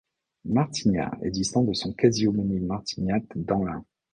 [0.45, 3.85] Martigna est distant de son quasi-homonyme Martignat dans l'Ain.